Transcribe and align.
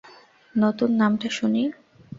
নতুন 0.55 0.89
নামটা 0.99 1.27
শুনি। 1.37 1.61